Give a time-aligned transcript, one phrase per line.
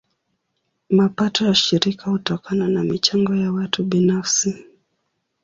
[0.89, 4.65] Mapato ya shirika hutokana na michango ya watu binafsi.